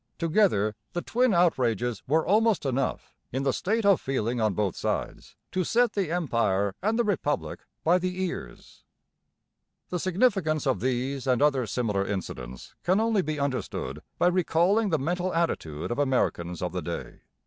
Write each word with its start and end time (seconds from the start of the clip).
Together 0.17 0.73
the 0.93 1.01
twin 1.03 1.31
outrages 1.31 2.01
were 2.07 2.25
almost 2.25 2.65
enough, 2.65 3.13
in 3.31 3.43
the 3.43 3.53
state 3.53 3.85
of 3.85 4.01
feeling 4.01 4.41
on 4.41 4.55
both 4.55 4.75
sides, 4.75 5.35
to 5.51 5.63
set 5.63 5.93
the 5.93 6.09
Empire 6.11 6.73
and 6.81 6.97
the 6.97 7.03
Republic 7.03 7.59
by 7.83 7.99
the 7.99 8.19
ears. 8.23 8.83
The 9.89 9.99
significance 9.99 10.65
of 10.65 10.79
these 10.79 11.27
and 11.27 11.39
other 11.39 11.67
similar 11.67 12.03
incidents 12.03 12.73
can 12.83 12.99
only 12.99 13.21
be 13.21 13.39
understood 13.39 14.01
by 14.17 14.25
recalling 14.29 14.89
the 14.89 14.97
mental 14.97 15.35
attitude 15.35 15.91
of 15.91 15.99
Americans 15.99 16.63
of 16.63 16.71
the 16.71 16.81
day. 16.81 17.21